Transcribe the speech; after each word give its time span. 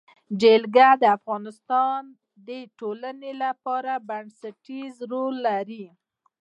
جلګه 0.41 0.89
د 1.01 1.03
افغانستان 1.17 2.01
د 2.47 2.49
ټولنې 2.79 3.31
لپاره 3.43 3.93
بنسټيز 4.09 4.93
رول 5.11 5.35
لري. 5.49 5.85